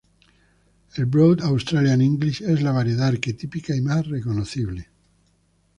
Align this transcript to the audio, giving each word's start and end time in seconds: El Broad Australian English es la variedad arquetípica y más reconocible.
El 0.95 1.05
Broad 1.05 1.41
Australian 1.41 2.01
English 2.01 2.41
es 2.41 2.63
la 2.63 2.71
variedad 2.71 3.09
arquetípica 3.09 3.75
y 3.75 3.81
más 3.81 4.07
reconocible. 4.07 4.89